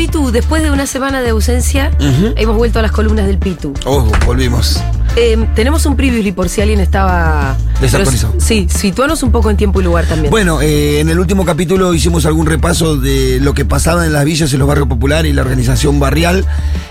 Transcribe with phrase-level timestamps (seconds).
[0.00, 1.90] Pitu, después de una semana de ausencia,
[2.36, 3.74] hemos vuelto a las columnas del Pitu.
[3.84, 4.82] Oh, volvimos.
[5.14, 7.54] Eh, tenemos un previously por si alguien estaba.
[7.82, 8.32] Desactualizado.
[8.38, 10.30] Sí, situanos un poco en tiempo y lugar también.
[10.30, 14.24] Bueno, eh, en el último capítulo hicimos algún repaso de lo que pasaba en las
[14.24, 16.46] villas, en los barrios populares y la organización barrial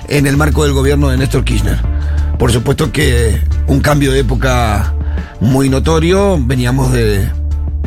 [0.08, 1.80] en el marco del gobierno de Néstor Kirchner.
[2.38, 4.94] Por supuesto que un cambio de época
[5.40, 7.39] muy notorio, veníamos de...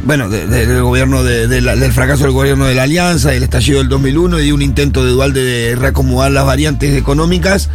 [0.04, 3.88] Bueno, de- de- del gobierno del fracaso del gobierno de la Alianza, del estallido del
[3.88, 7.68] 2001 y un intento de Dualde de reacomodar las variantes económicas.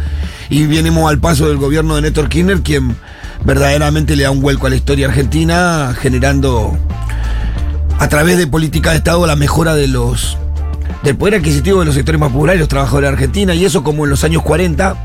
[0.50, 2.96] Y venimos al paso del gobierno de Néstor Kirchner, quien
[3.44, 6.76] verdaderamente le da un vuelco a la historia argentina, generando
[7.98, 10.36] a través de política de Estado la mejora de los
[11.02, 14.04] del poder adquisitivo de los sectores más populares, los trabajadores de Argentina, y eso como
[14.04, 14.96] en los años 40.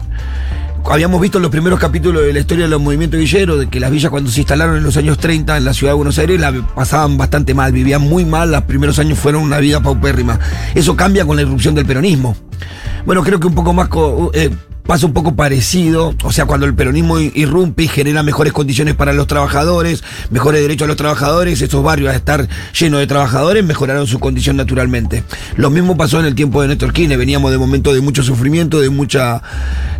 [0.85, 3.79] Habíamos visto en los primeros capítulos de la historia de los movimientos villeros, de que
[3.79, 6.39] las villas cuando se instalaron en los años 30 en la ciudad de Buenos Aires
[6.39, 10.39] la pasaban bastante mal, vivían muy mal, los primeros años fueron una vida paupérrima.
[10.75, 12.35] Eso cambia con la irrupción del peronismo.
[13.05, 13.89] Bueno, creo que un poco más
[14.33, 14.51] eh,
[14.85, 19.13] pasa un poco parecido, o sea, cuando el peronismo irrumpe y genera mejores condiciones para
[19.13, 24.07] los trabajadores, mejores derechos a los trabajadores, esos barrios a estar llenos de trabajadores mejoraron
[24.07, 25.23] su condición naturalmente.
[25.55, 28.81] Lo mismo pasó en el tiempo de Néstor Kirchner, veníamos de momentos de mucho sufrimiento,
[28.81, 29.41] de mucha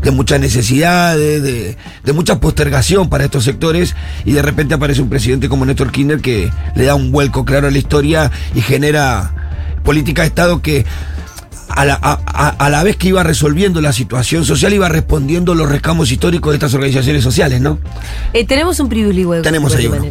[0.02, 3.96] de muchas necesidades, de, de mucha postergación para estos sectores
[4.26, 7.68] y de repente aparece un presidente como Néstor Kirchner que le da un vuelco claro
[7.68, 9.34] a la historia y genera
[9.84, 10.86] política de Estado que
[11.76, 15.56] a la, a- a- a la vez que iba resolviendo la situación social, iba respondiendo
[15.56, 17.80] los reclamos históricos de estas organizaciones sociales, ¿no?
[18.34, 19.42] Eh, tenemos un previously web.
[19.44, 20.06] Tenemos ahí uno.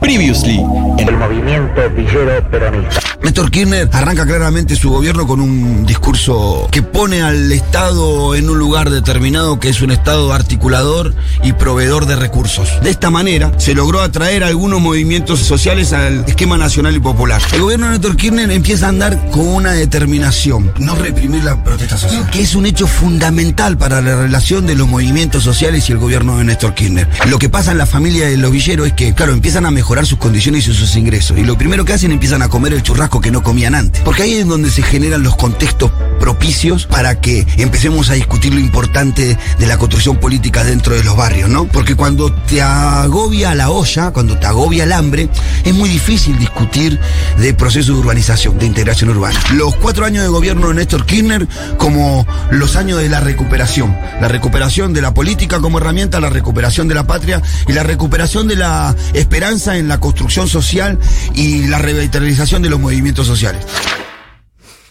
[0.00, 0.60] Previously
[0.98, 3.00] en el movimiento villero peronista.
[3.22, 8.58] Néstor Kirchner arranca claramente su gobierno con un discurso que pone al Estado en un
[8.58, 12.80] lugar determinado, que es un Estado articulador y proveedor de recursos.
[12.82, 17.42] De esta manera se logró atraer algunos movimientos sociales al esquema nacional y popular.
[17.52, 21.98] El gobierno de Néstor Kirchner empieza a andar con una determinación, no reprimir la protesta
[21.98, 25.98] social, que es un hecho fundamental para la relación de los movimientos sociales y el
[25.98, 27.06] gobierno de Néstor Kirchner.
[27.28, 30.06] Lo que pasa en la familia de los villeros es que, claro, empiezan a mejorar
[30.06, 31.38] sus condiciones y sus ingresos.
[31.38, 34.02] Y lo primero que hacen empiezan a comer el churrasco que no comían antes.
[34.02, 35.90] Porque ahí es donde se generan los contextos
[36.20, 41.16] propicios para que empecemos a discutir lo importante de la construcción política dentro de los
[41.16, 41.64] barrios, ¿no?
[41.64, 45.28] Porque cuando te agobia la olla, cuando te agobia el hambre,
[45.64, 47.00] es muy difícil discutir
[47.38, 49.40] de procesos de urbanización, de integración urbana.
[49.54, 51.48] Los cuatro años de gobierno de Néstor Kirchner
[51.78, 53.96] como los años de la recuperación.
[54.20, 58.46] La recuperación de la política como herramienta, la recuperación de la patria y la recuperación
[58.46, 60.98] de la esperanza en la construcción social
[61.34, 63.64] y la revitalización de los movimientos sociales.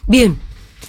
[0.08, 0.38] Bien.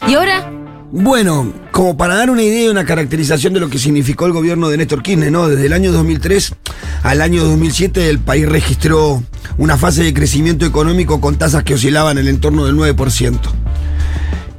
[0.09, 0.51] ¿Y ahora?
[0.93, 4.69] Bueno, como para dar una idea y una caracterización de lo que significó el gobierno
[4.69, 5.49] de Néstor Kirchner, ¿no?
[5.49, 6.55] Desde el año 2003
[7.03, 9.23] al año 2007 el país registró
[9.57, 13.39] una fase de crecimiento económico con tasas que oscilaban en el entorno del 9%.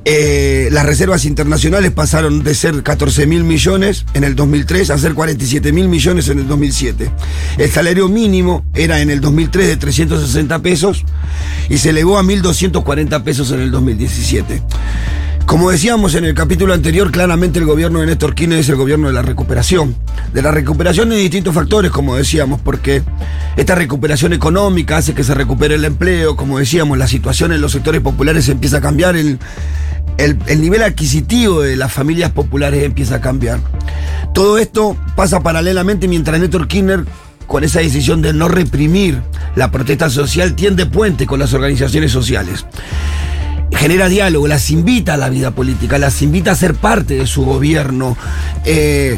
[0.03, 5.13] Eh, las reservas internacionales pasaron de ser 14 mil millones en el 2003 a ser
[5.13, 7.11] 47 mil millones en el 2007.
[7.59, 11.05] El salario mínimo era en el 2003 de 360 pesos
[11.69, 14.63] y se elevó a 1.240 pesos en el 2017.
[15.45, 19.07] Como decíamos en el capítulo anterior, claramente el gobierno de Néstor Kirchner es el gobierno
[19.07, 19.95] de la recuperación.
[20.33, 23.03] De la recuperación de distintos factores, como decíamos, porque
[23.57, 27.73] esta recuperación económica hace que se recupere el empleo, como decíamos, la situación en los
[27.73, 29.39] sectores populares empieza a cambiar, el,
[30.17, 33.59] el, el nivel adquisitivo de las familias populares empieza a cambiar.
[34.33, 37.05] Todo esto pasa paralelamente mientras Néstor Kirchner
[37.47, 39.21] con esa decisión de no reprimir
[39.55, 42.65] la protesta social, tiende puente con las organizaciones sociales
[43.81, 47.43] genera diálogo, las invita a la vida política, las invita a ser parte de su
[47.43, 48.15] gobierno.
[48.63, 49.17] eh,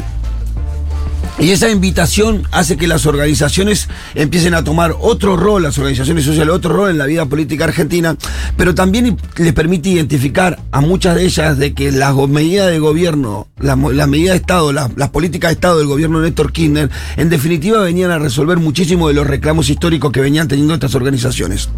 [1.38, 6.54] y esa invitación hace que las organizaciones empiecen a tomar otro rol, las organizaciones sociales,
[6.54, 8.16] otro rol en la vida política argentina,
[8.56, 13.48] pero también les permite identificar a muchas de ellas de que las medidas de gobierno,
[13.58, 17.28] las medidas de Estado, las, las políticas de Estado del gobierno de Néstor Kirchner, en
[17.28, 21.68] definitiva venían a resolver muchísimo de los reclamos históricos que venían teniendo estas organizaciones.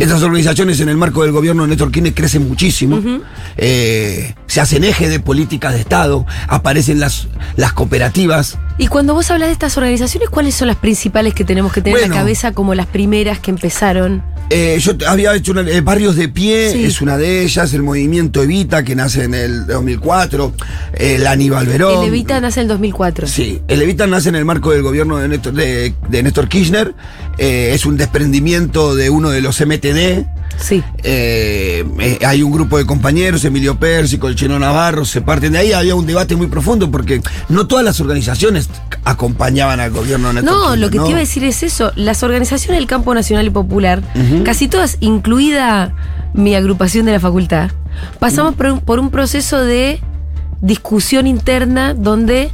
[0.00, 3.02] Estas organizaciones en el marco del gobierno de Néstor Kirchner crecen muchísimo,
[3.58, 9.30] eh, se hacen eje de políticas de Estado, aparecen las, las cooperativas, Y cuando vos
[9.30, 12.52] hablas de estas organizaciones, ¿cuáles son las principales que tenemos que tener en la cabeza
[12.52, 14.22] como las primeras que empezaron?
[14.52, 16.84] Eh, yo te- había hecho una, eh, Barrios de Pie, Sí.
[16.84, 20.52] es una de ellas, el movimiento Evita, que nace en el 2004,
[20.94, 22.02] el Aníbal Verón.
[22.02, 23.28] El Evita nace en el 2004.
[23.28, 26.94] Sí, el Evita nace en el marco del gobierno de Néstor, de, de Néstor Kirchner,
[27.38, 30.26] eh, es un desprendimiento de uno de los MTD.
[30.60, 30.82] Sí.
[31.02, 35.58] Eh, eh, hay un grupo de compañeros, Emilio Pérsico, el Chino Navarro, se parten de
[35.58, 35.72] ahí.
[35.72, 38.68] Había un debate muy profundo porque no todas las organizaciones
[39.04, 41.04] acompañaban al gobierno Néstor No, lo que ¿no?
[41.04, 41.92] te iba a decir es eso.
[41.96, 44.02] Las organizaciones del campo nacional y popular,
[44.44, 45.94] casi todas, incluida
[46.34, 47.70] mi agrupación de la facultad,
[48.18, 50.00] pasamos por un, por un proceso de
[50.60, 52.50] discusión interna donde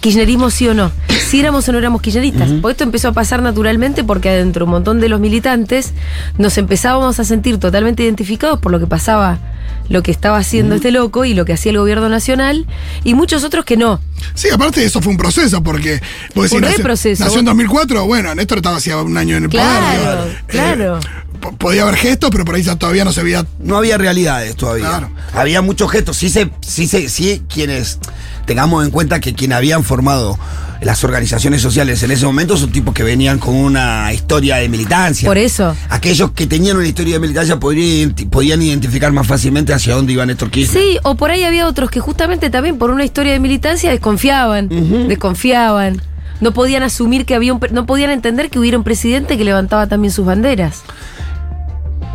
[0.00, 0.90] kirchnerismo sí o no,
[1.34, 2.48] si éramos o no éramos kirchneristas.
[2.62, 5.92] Porque esto empezó a pasar naturalmente porque adentro un montón de los militantes
[6.38, 9.40] nos empezábamos a sentir totalmente identificados por lo que pasaba,
[9.88, 12.66] lo que estaba haciendo este loco y lo que hacía el gobierno nacional,
[13.02, 14.00] y muchos otros que no.
[14.34, 16.00] Sí, aparte de eso fue un proceso, porque
[16.36, 20.22] vos decís, Un nació, en 2004, bueno, Néstor estaba hacía un año en el Claro,
[20.22, 20.44] poder.
[20.46, 21.00] claro.
[21.40, 23.44] po- podía haber gestos, pero por ahí ya todavía no se veía.
[23.58, 24.86] No había realidades todavía.
[24.88, 25.10] Claro.
[25.32, 26.16] Había muchos gestos.
[26.16, 27.98] Sí, se, sí, se, sí, quienes
[28.46, 30.38] tengamos en cuenta que quienes habían formado
[30.84, 35.26] las organizaciones sociales en ese momento son tipos que venían con una historia de militancia.
[35.28, 35.74] Por eso.
[35.88, 40.26] Aquellos que tenían una historia de militancia podrían, podían identificar más fácilmente hacia dónde iba
[40.26, 40.82] Néstor Kirchner.
[40.82, 44.68] Sí, o por ahí había otros que justamente también por una historia de militancia desconfiaban,
[45.08, 46.00] desconfiaban.
[46.40, 49.86] No podían asumir que había un, no podían entender que hubiera un presidente que levantaba
[49.86, 50.82] también sus banderas.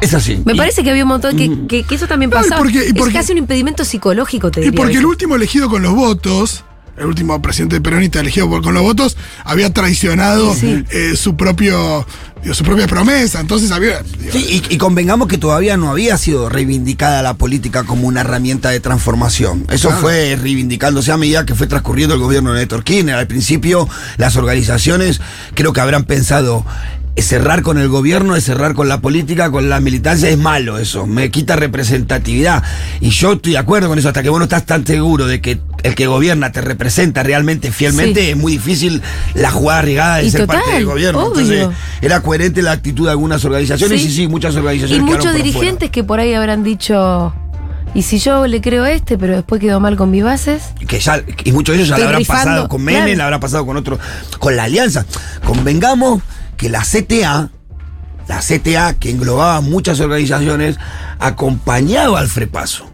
[0.01, 0.41] Es así.
[0.45, 2.61] Me Y- parece que había un montón que, que- que eso también No, y pasaba.
[2.61, 4.77] porque- y porque- es casi un impedimento psicológico, te Y diría.
[4.77, 6.63] porque el último elegido con los votos,
[6.99, 10.83] el último presidente peronista elegido por- con los votos, había traicionado Sí.
[10.91, 12.05] eh, su propio
[12.43, 13.39] digo, su propia promesa.
[13.41, 14.01] Entonces había.
[14.01, 18.21] digo, Sí, y, y convengamos que todavía no había sido reivindicada la política como una
[18.21, 19.65] herramienta de transformación.
[19.69, 20.01] Eso Claro.
[20.01, 23.15] fue reivindicándose a medida que fue transcurriendo el gobierno de Néstor Kirchner.
[23.15, 23.87] Al principio,
[24.17, 25.19] las organizaciones
[25.53, 26.65] creo que habrán pensado.
[27.17, 31.05] Cerrar con el gobierno es cerrar con la política, con la militancia, es malo eso,
[31.05, 32.63] me quita representatividad.
[33.01, 35.41] Y yo estoy de acuerdo con eso, hasta que vos no estás tan seguro de
[35.41, 38.29] que el que gobierna te representa realmente fielmente, Sí.
[38.29, 39.01] es muy difícil
[39.33, 41.19] la jugada arriesgada de Y ser total, parte del gobierno.
[41.25, 41.41] obvio.
[41.41, 44.07] Entonces, era coherente la actitud de algunas organizaciones Sí.
[44.07, 47.33] y sí, muchas organizaciones Y muchos por dirigentes que por ahí habrán dicho,
[47.93, 50.63] ¿y si yo le creo a este, pero después quedó mal con mis bases?
[50.87, 53.17] que ya, y muchos de ellos ya la habrán rifando, pasado con Menem, claro.
[53.17, 53.99] la habrán pasado con otro,
[54.39, 55.05] con la alianza.
[55.45, 56.21] Convengamos
[56.59, 57.49] que la CTA,
[58.27, 60.75] la CTA, que englobaba muchas organizaciones,
[61.17, 62.85] acompañaba al frepaso.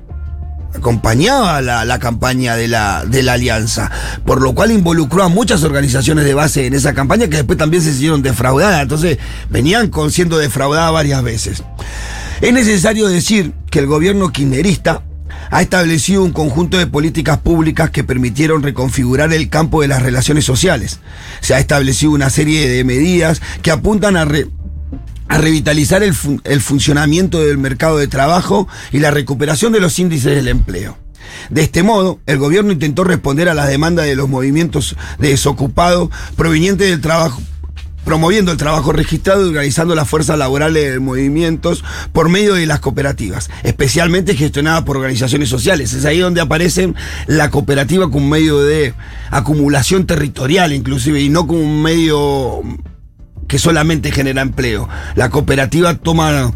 [0.76, 3.90] Acompañaba la, la campaña de la, de la alianza,
[4.24, 7.82] por lo cual involucró a muchas organizaciones de base en esa campaña que después también
[7.82, 9.18] se hicieron defraudadas, entonces
[9.50, 11.64] venían con siendo defraudadas varias veces.
[12.42, 15.02] Es necesario decir que el gobierno kirchnerista
[15.52, 20.46] ha establecido un conjunto de políticas públicas que permitieron reconfigurar el campo de las relaciones
[20.46, 21.00] sociales.
[21.42, 24.48] Se ha establecido una serie de medidas que apuntan a, re-
[25.28, 30.00] a revitalizar el, fun- el funcionamiento del mercado de trabajo y la recuperación de los
[30.00, 30.98] índices del empleo.
[31.50, 36.10] De este modo, el gobierno intentó responder a las demandas de los movimientos de desocupados
[36.36, 37.42] provenientes del trabajo
[38.06, 42.80] promoviendo el trabajo registrado y organizando las fuerzas laborales de movimientos por medio de las
[42.80, 45.94] cooperativas, especialmente gestionadas por organizaciones sociales.
[45.94, 46.94] Es ahí donde aparece
[47.28, 48.94] la cooperativa como un medio de
[49.32, 52.62] acumulación territorial inclusive y no como un medio
[53.48, 54.88] que solamente genera empleo.
[55.16, 56.54] La cooperativa toma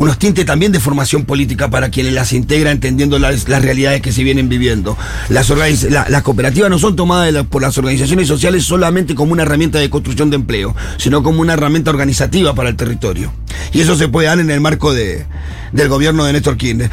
[0.00, 4.12] unos tintes también de formación política para quienes las integra entendiendo las, las realidades que
[4.12, 4.96] se vienen viviendo.
[5.28, 5.50] Las,
[5.90, 9.90] la- las cooperativas no son tomadas por las organizaciones sociales solamente como una herramienta de
[9.90, 13.30] construcción de empleo, sino como una herramienta organizativa para el territorio.
[13.74, 15.26] Y eso se puede dar en el marco de,
[15.72, 16.90] del gobierno de Néstor Kirchner.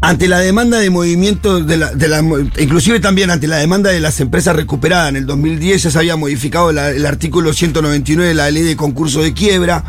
[0.00, 2.22] Ante la demanda de movimientos, de la, de la-
[2.60, 6.14] inclusive también ante la demanda de las empresas recuperadas, en el 2010 ya se había
[6.14, 9.82] modificado el artículo 199 de la ley de concurso de quiebra.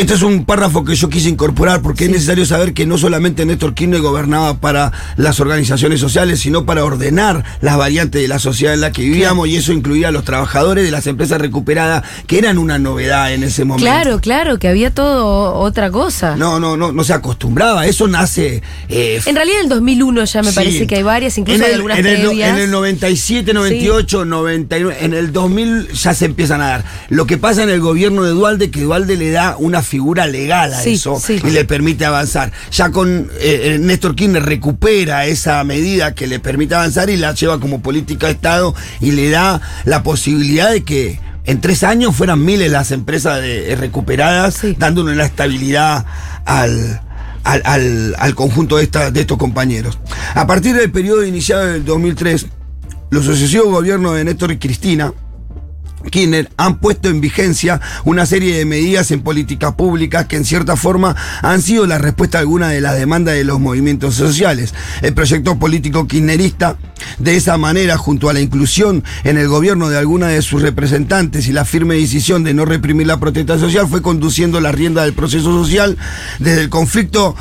[0.00, 3.44] Este es un párrafo que yo quise incorporar porque es necesario saber que no solamente
[3.44, 8.72] Néstor Kirchner gobernaba para las organizaciones sociales, sino para ordenar las variantes de la sociedad
[8.72, 12.38] en la que vivíamos y eso incluía a los trabajadores de las empresas recuperadas, que
[12.38, 13.84] eran una novedad en ese momento.
[13.84, 16.34] Claro, claro, que había todo otra cosa.
[16.34, 17.84] No, no, no, no se acostumbraba.
[17.86, 18.62] Eso nace.
[18.88, 20.54] eh, En realidad en el 2001 ya me Sí.
[20.54, 22.48] parece que hay varias, incluso en hay el, algunas en el previas.
[22.48, 26.84] en el 97, 98, 99, en el 2000 ya se empiezan a dar.
[27.10, 30.72] Lo que pasa en el gobierno de Dualde, que Dualde le da una figura legal
[30.72, 31.40] a Sí, eso sí.
[31.44, 32.52] y le permite avanzar.
[32.70, 37.34] Ya con eh, eh, Néstor Kirchner recupera esa medida que le permite avanzar y la
[37.34, 42.14] lleva como política de Estado y le da la posibilidad de que en tres años
[42.14, 44.76] fueran miles las empresas de- eh, recuperadas, Sí.
[44.78, 46.06] dándole una estabilidad
[46.44, 47.00] al,
[47.42, 49.98] al, al- al conjunto de, esta- de estos compañeros.
[50.34, 52.46] A partir del periodo iniciado del 2003,
[53.10, 55.12] los sucesivos gobiernos de Néstor y Cristina
[56.10, 60.76] Kirchner han puesto en vigencia una serie de medidas en políticas públicas que en cierta
[60.76, 64.74] forma han sido la respuesta a alguna de las demandas de los movimientos sociales.
[65.02, 66.76] El proyecto político kirchnerista,
[67.18, 71.48] de esa manera, junto a la inclusión en el gobierno de algunas de sus representantes
[71.48, 75.12] y la firme decisión de no reprimir la protesta social, fue conduciendo la rienda del
[75.12, 75.96] proceso social
[76.38, 77.36] desde el conflicto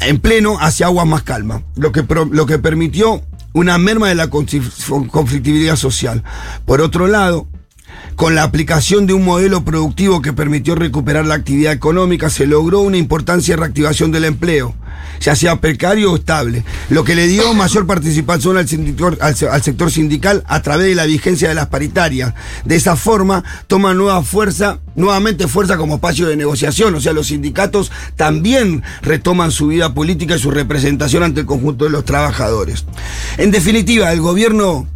[0.00, 3.22] en pleno hacia aguas más calmas, lo que, lo que permitió
[3.52, 6.24] una merma de la confli- conflictividad social.
[6.64, 7.46] Por otro lado,
[8.16, 12.80] Con la aplicación de un modelo productivo que permitió recuperar la actividad económica, se logró
[12.80, 14.74] una importancia reactivación del empleo,
[15.20, 19.48] ya sea precario o estable, lo que le dio mayor participación al, sindical- al se-
[19.48, 22.34] al sector sindical a través de la vigencia de las paritarias.
[22.64, 27.28] De esa forma, toma nueva fuerza, nuevamente fuerza como espacio de negociación, o sea, los
[27.28, 32.84] sindicatos también retoman su vida política y su representación ante el conjunto de los trabajadores.
[33.38, 34.86] En definitiva, el gobierno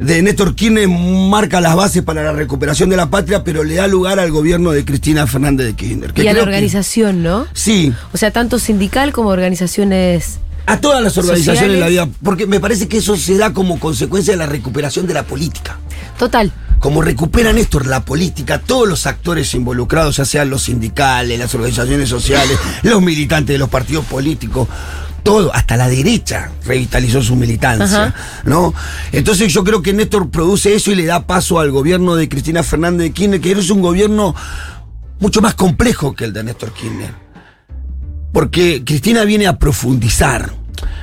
[0.00, 3.86] de Néstor Kirchner marca las bases para la recuperación de la patria, pero le da
[3.86, 6.12] lugar al gobierno de Cristina Fernández de Kirchner.
[6.14, 7.46] que Y a la que- organización, ¿no?
[7.52, 10.38] sí, O sea, tanto sindical como organizaciones.
[10.66, 13.78] a todas las organizaciones de la vida, porque me parece que eso se da como
[13.80, 15.78] consecuencia de la recuperación de la política.
[16.18, 16.52] Total.
[16.78, 22.08] Como recupera Néstor la política, todos los actores involucrados, ya sean los sindicales, las organizaciones
[22.08, 24.68] sociales, los militantes de los partidos políticos,
[25.22, 28.14] todo, hasta la derecha revitalizó su militancia, Ajá.
[28.44, 28.74] ¿no?
[29.12, 32.62] Entonces yo creo que Néstor produce eso y le da paso al gobierno de Cristina
[32.62, 34.34] Fernández de Kirchner, que es un gobierno
[35.20, 37.14] mucho más complejo que el de Néstor Kirchner.
[38.32, 40.59] Porque Cristina viene a profundizar.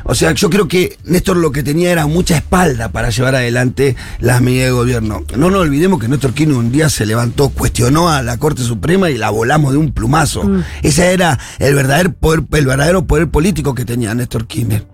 [0.09, 3.95] O sea, yo creo que Néstor lo que tenía era mucha espalda para llevar adelante
[4.19, 5.23] las medidas de gobierno.
[5.35, 9.09] No nos olvidemos que Néstor Kirchner un día se levantó, cuestionó a la Corte Suprema
[9.09, 10.49] y la volamos de un plumazo.
[10.81, 14.87] Ese era el verdadero poder, el verdadero poder político que tenía Néstor Kirchner.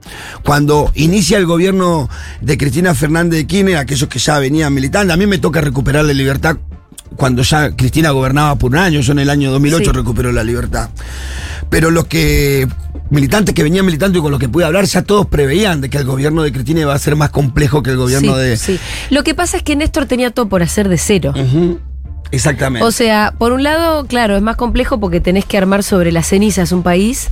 [0.43, 2.09] Cuando inicia el gobierno
[2.41, 6.05] de Cristina Fernández de Kirchner, aquellos que ya venían militando, a mí me toca recuperar
[6.05, 6.57] la libertad
[7.15, 9.91] cuando ya Cristina gobernaba por un año, yo en el año 2008 Sí.
[9.91, 10.89] recuperó la libertad.
[11.73, 12.67] Pero los que
[13.09, 15.97] militantes que venían militando y con los que pude hablar, ya todos preveían de que
[15.97, 18.57] el gobierno de Cristina iba a ser más complejo que el gobierno sí, de.
[18.57, 18.79] sí.
[19.09, 21.33] Lo que pasa es que Néstor tenía todo por hacer de cero.
[22.29, 22.85] Exactamente.
[22.85, 26.27] O sea, por un lado, claro, es más complejo porque tenés que armar sobre las
[26.27, 27.29] cenizas un país,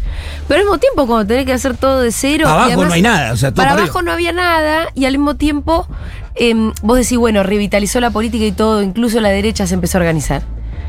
[0.48, 2.46] pero al mismo tiempo cuando tenés que hacer todo de cero...
[2.46, 5.06] Para abajo además, no hay nada, o sea, todo para abajo no había nada y
[5.06, 5.88] al mismo tiempo
[6.34, 10.02] em, vos decís, bueno, revitalizó la política y todo, incluso la derecha se empezó a
[10.02, 10.42] organizar.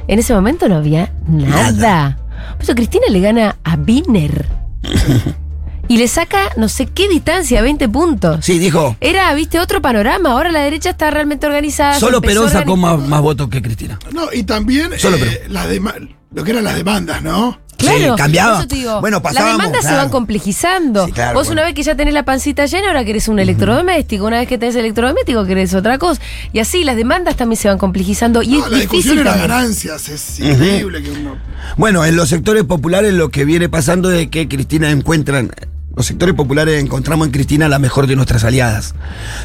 [0.08, 2.16] En ese momento no había nada.
[2.54, 4.46] Por eso Cristina le gana a Biner.
[5.88, 8.44] y le saca no sé qué distancia, 20 puntos.
[8.44, 8.96] sí, dijo.
[9.00, 10.30] Era, viste, otro panorama.
[10.32, 11.98] Ahora la derecha está realmente organizada.
[11.98, 13.98] Solo Perón sacó más, más votos que Cristina.
[14.12, 15.94] No, y también Solo eh, las dema-
[16.34, 17.60] lo que eran las demandas, ¿no?
[17.78, 18.52] Claro, Sí, cambiaba.
[18.52, 21.06] por eso te digo, Bueno, las demandas se van complejizando.
[21.06, 21.60] Sí, claro, Vos bueno.
[21.62, 24.24] una vez que ya tenés la pancita llena, ahora querés un electrodoméstico.
[24.24, 26.20] Una vez que tenés electrodoméstico, querés otra cosa.
[26.52, 28.40] Y así las demandas también se van complejizando.
[28.42, 31.36] Y No, es la discusión difícil era ganancias, es increíble que uno.
[31.76, 35.50] Bueno, en los sectores populares lo que viene pasando es que Cristina encuentran.
[35.96, 38.94] Los sectores populares encontramos en Cristina la mejor de nuestras aliadas.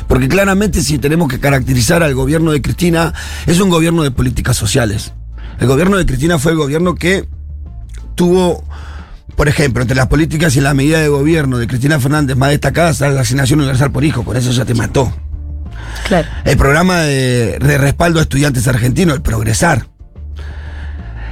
[0.08, 3.14] Porque claramente si tenemos que caracterizar al gobierno de Cristina,
[3.48, 5.12] es un gobierno de políticas sociales.
[5.60, 7.28] El gobierno de Cristina fue el gobierno que
[8.16, 8.64] tuvo,
[9.36, 13.00] por ejemplo, entre las políticas y las medidas de gobierno de Cristina Fernández más destacadas
[13.02, 15.12] la asignación universal por hijo, con eso ya te mató.
[16.08, 16.28] Claro.
[16.46, 19.88] El programa de, de respaldo a estudiantes argentinos, el Progresar.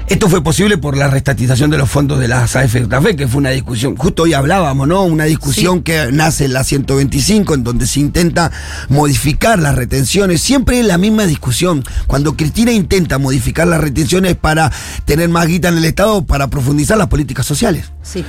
[0.08, 3.50] Esto fue posible por la restatización de los fondos de las AFJF, que fue una
[3.50, 5.04] discusión, justo hoy hablábamos, ¿no?
[5.04, 5.84] Una discusión Sí.
[5.84, 8.52] que nace en la 125, en donde se intenta
[8.88, 10.42] modificar las retenciones.
[10.42, 11.84] Siempre es la misma discusión.
[12.06, 14.72] Cuando Cristina intenta modificar las retenciones para
[15.06, 18.24] tener más guita en el Estado, para profundizar las políticas sociales Sí.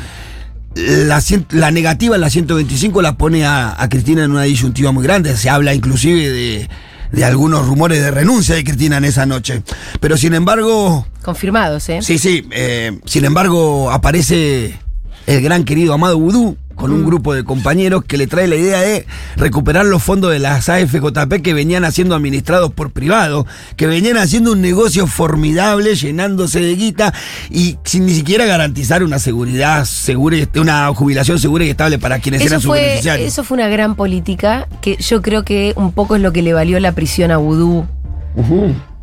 [0.74, 5.36] la, negativa en la 125 la pone a, a Cristina en una disyuntiva muy grande.
[5.36, 6.68] Se habla inclusive de,
[7.16, 9.62] de algunos rumores de renuncia de Cristina en esa noche.
[10.00, 12.00] Pero sin embargo, Confirmados, ¿eh?
[12.02, 14.78] sí, sí, eh, sin embargo aparece
[15.26, 18.80] el gran querido Amado Vudú con un grupo de compañeros que le trae la idea
[18.80, 19.06] de
[19.36, 24.52] recuperar los fondos de las AFJP que venían siendo administrados por privados, que venían haciendo
[24.52, 27.12] un negocio formidable, llenándose de guita
[27.50, 32.42] y sin ni siquiera garantizar una seguridad segura, una jubilación segura y estable para quienes
[32.42, 33.28] Eso eran sus fue, beneficiarios.
[33.32, 36.52] eso fue una gran política que yo creo que un poco es lo que le
[36.52, 37.86] valió la prisión a Vudú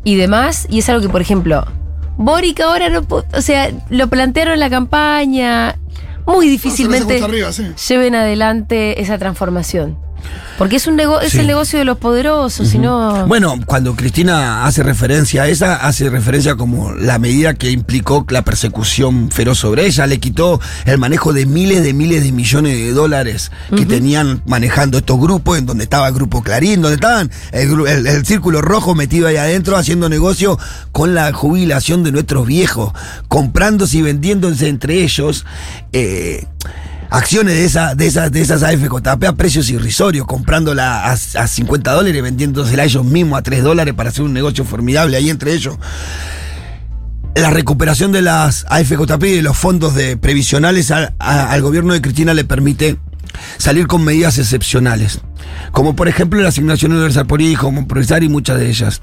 [0.04, 0.66] y demás.
[0.70, 1.66] Y es algo que, por ejemplo,
[2.16, 3.04] Boric ahora no.
[3.08, 5.76] O sea, lo plantearon en la campaña.
[6.26, 7.66] Muy difícilmente cuesta arriba, sí.
[7.88, 10.03] lleven adelante esa transformación.
[10.56, 13.26] Porque es un nego es el negocio de los poderosos, si no.
[13.26, 18.42] Bueno, cuando Cristina hace referencia a esa, hace referencia como la medida que implicó la
[18.42, 22.92] persecución feroz sobre ella, le quitó el manejo de miles de miles de millones de
[22.92, 28.06] dólares que tenían manejando estos grupos, en donde estaba el grupo Clarín, donde estaban el-
[28.06, 30.56] el círculo rojo metido ahí adentro haciendo negocio
[30.92, 32.92] con la jubilación de nuestros viejos,
[33.26, 35.44] comprándose y vendiéndose entre ellos.
[35.92, 36.46] eh,
[37.10, 41.92] acciones de, esa, de, esas, de esas AFJP a precios irrisorios, comprándola a, a 50
[41.92, 45.76] dólares, vendiéndosela ellos mismos a 3 dólares para hacer un negocio formidable ahí entre ellos.
[47.34, 52.32] La recuperación de las AFJP y de los fondos de previsionales al gobierno de Cristina
[52.32, 52.96] le permite
[53.58, 55.20] salir con medidas excepcionales.
[55.72, 59.00] Como por ejemplo la asignación universal por hijo, como progresar y muchas de ellas.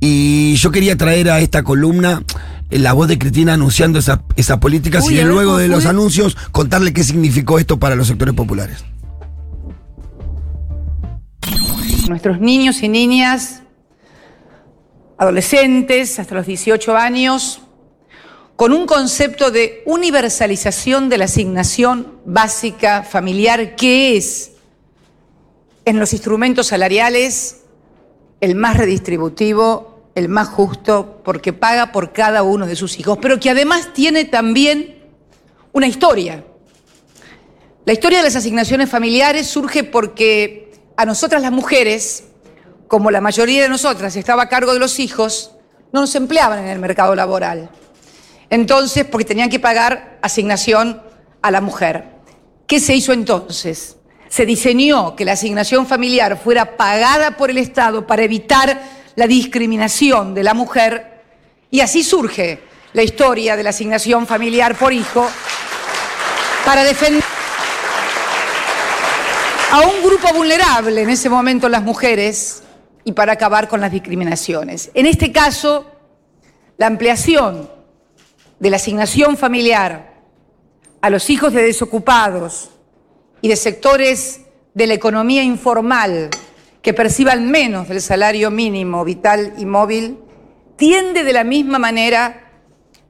[0.00, 2.22] Y yo quería traer a esta columna
[2.70, 6.36] eh, la voz de Cristina anunciando esa, esa política Uy, y luego de los anuncios
[6.52, 8.84] contarle qué significó esto para los sectores populares.
[12.08, 13.62] Nuestros niños y niñas,
[15.16, 17.62] adolescentes hasta los 18 años,
[18.60, 24.50] con un concepto de universalización de la asignación básica familiar, que es
[25.86, 27.62] en los instrumentos salariales
[28.42, 33.40] el más redistributivo, el más justo, porque paga por cada uno de sus hijos, pero
[33.40, 35.08] que además tiene también
[35.72, 36.44] una historia.
[37.86, 42.24] La historia de las asignaciones familiares surge porque a nosotras las mujeres,
[42.88, 45.52] como la mayoría de nosotras estaba a cargo de los hijos,
[45.94, 47.70] no nos empleaban en el mercado laboral.
[48.50, 51.00] Entonces, porque tenían que pagar asignación
[51.40, 52.04] a la mujer.
[52.66, 53.96] ¿Qué se hizo entonces?
[54.28, 58.80] Se diseñó que la asignación familiar fuera pagada por el Estado para evitar
[59.14, 61.22] la discriminación de la mujer
[61.70, 62.60] y así surge
[62.92, 65.28] la historia de la asignación familiar por hijo
[66.64, 67.22] para defender
[69.72, 72.64] a un grupo vulnerable, en ese momento las mujeres,
[73.04, 74.90] y para acabar con las discriminaciones.
[74.94, 75.86] En este caso,
[76.76, 77.70] la ampliación
[78.60, 80.20] de la asignación familiar
[81.00, 82.70] a los hijos de desocupados
[83.40, 84.42] y de sectores
[84.74, 86.30] de la economía informal
[86.82, 90.18] que perciban menos del salario mínimo vital y móvil,
[90.76, 92.52] tiende de la misma manera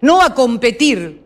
[0.01, 1.23] no a competir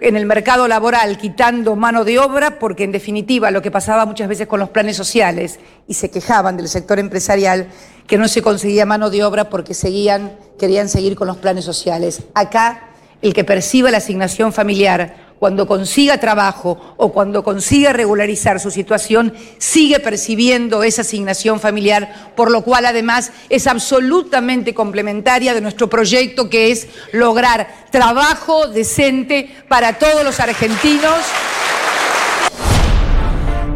[0.00, 4.28] en el mercado laboral quitando mano de obra, porque en definitiva lo que pasaba muchas
[4.28, 7.68] veces con los planes sociales, y se quejaban del sector empresarial,
[8.06, 12.22] que no se conseguía mano de obra porque seguían, querían seguir con los planes sociales.
[12.34, 12.87] Acá,
[13.22, 19.32] el que perciba la asignación familiar cuando consiga trabajo o cuando consiga regularizar su situación,
[19.58, 26.50] sigue percibiendo esa asignación familiar, por lo cual además es absolutamente complementaria de nuestro proyecto
[26.50, 31.18] que es lograr trabajo decente para todos los argentinos.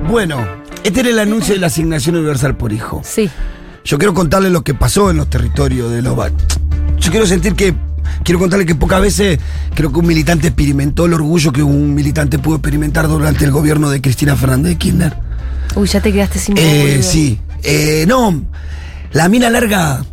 [0.09, 0.45] Bueno,
[0.83, 3.03] este era el anuncio de la asignación universal por hijo.
[3.05, 3.31] Sí.
[3.85, 6.17] Yo quiero contarle lo que pasó en los territorios de los.
[6.99, 7.75] Yo quiero sentir que.
[8.25, 9.39] Quiero contarle que pocas veces
[9.75, 13.91] creo que un militante experimentó el orgullo que un militante pudo experimentar durante el gobierno
[13.91, 15.17] de Cristina Fernández de Kirchner.
[15.75, 17.41] Uy, ya te quedaste sin Eh, sí.
[17.63, 18.43] Eh, no,
[19.13, 20.05] la mina larga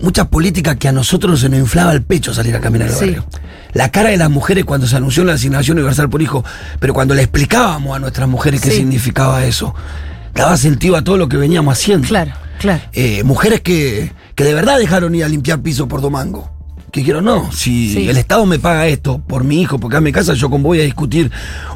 [0.00, 3.00] muchas políticas que a nosotros se nos inflaba el pecho salir a caminar al Sí.
[3.06, 3.26] barrio.
[3.74, 6.44] La cara de las mujeres cuando se anunció la asignación universal por hijo,
[6.80, 9.74] pero cuando le explicábamos a nuestras mujeres qué significaba eso,
[10.34, 12.08] daba sentido a todo lo que veníamos haciendo.
[12.08, 12.80] Claro, claro.
[12.92, 16.50] Eh, mujeres que, que de verdad dejaron ir a limpiar piso por domango.
[16.90, 18.08] Que dijeron, no, si Sí.
[18.08, 20.80] el Estado me paga esto por mi hijo, porque a mi casa, yo con voy
[20.80, 21.30] a discutir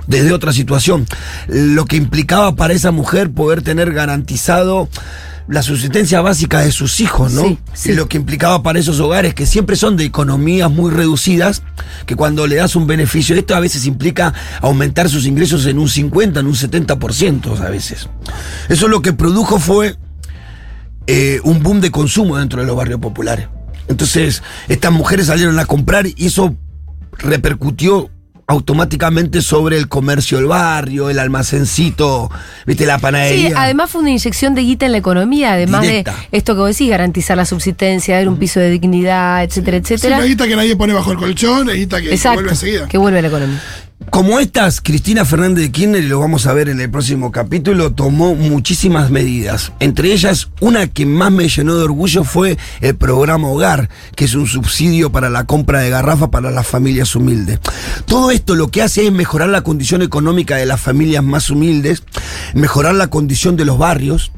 [0.07, 1.07] desde otra situación.
[1.49, 4.89] Lo que implicaba para esa mujer poder tener garantizado
[5.49, 7.43] la subsistencia básica de sus hijos, ¿no?
[7.43, 7.91] Sí, sí.
[7.91, 11.63] Y lo que implicaba para esos hogares que siempre son de economías muy reducidas,
[12.07, 15.89] que cuando le das un beneficio, esto a veces implica aumentar sus ingresos en un
[15.89, 18.09] 50, en un 70% a veces.
[18.69, 19.97] Eso lo que produjo fue
[21.09, 23.49] eh, un boom de consumo dentro de los barrios populares.
[23.89, 26.55] Entonces, estas mujeres salieron a comprar y eso
[27.19, 28.11] repercutió
[28.49, 32.31] automáticamente sobre el comercio del barrio, el almacencito,
[32.67, 33.49] viste, la panadería.
[33.49, 36.15] Sí, además fue una inyección de guita en la economía, además Directa.
[36.31, 39.95] de esto que vos decís, garantizar la subsistencia, dar un piso de dignidad, etcétera, Sí,
[39.95, 40.19] etcétera.
[40.19, 42.89] la guita que nadie pone bajo el colchón, la guita que Exacto, vuelve enseguida.
[42.89, 43.63] que vuelve a la economía.
[44.11, 47.93] Como estas, Cristina Fernández de Kirchner, y lo vamos a ver en el próximo capítulo,
[47.93, 49.73] tomó muchísimas medidas.
[49.81, 54.35] Entre ellas, una que más me llenó de orgullo fue el programa Hogar, que es
[54.35, 57.61] un subsidio para la compra de garrafas para las familias humildes.
[58.07, 62.03] Todo esto lo que hace es mejorar la condición económica de las familias más humildes,
[62.55, 64.33] mejorar la condición de los barrios,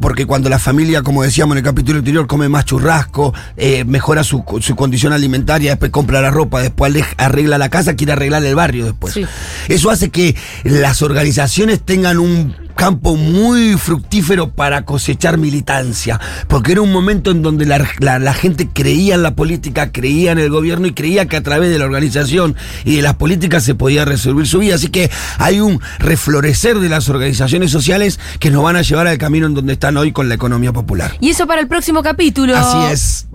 [0.00, 4.24] porque cuando la familia, como decíamos en el capítulo anterior, come más churrasco, eh, mejora
[4.24, 8.54] su, su condición alimentaria, después compra la ropa, después arregla la casa, quiere arreglar el
[8.54, 9.14] barrio después.
[9.14, 9.26] Sí.
[9.68, 16.80] Eso hace que las organizaciones tengan un campo muy fructífero para cosechar militancia, porque era
[16.82, 20.50] un momento en donde la, la- la gente creía en la política, creía en el
[20.50, 24.04] gobierno y creía que a través de la organización y de las políticas se podía
[24.04, 24.74] resolver su vida.
[24.74, 29.18] Así que hay un reflorecer de las organizaciones sociales que nos van a llevar al
[29.18, 31.16] camino en donde están hoy con la economía popular.
[31.20, 32.56] Y eso para el próximo capítulo.
[32.56, 33.26] Así es.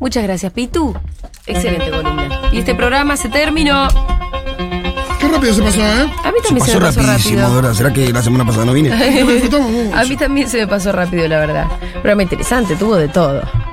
[0.00, 0.94] Muchas gracias, Pitu.
[1.46, 2.28] Excelente columna.
[2.52, 3.88] Y este programa se terminó.
[5.32, 6.12] Rápido se pasó, ¿eh?
[6.24, 7.56] A mí también se, Pasó me pasó rapidísimo, rápido.
[7.56, 7.74] ¿verdad?
[7.74, 8.92] ¿Será que la semana pasada no vine?
[9.94, 11.66] A mí también se me pasó rápido, la verdad.
[11.92, 13.42] Programa interesante, tuvo de todo.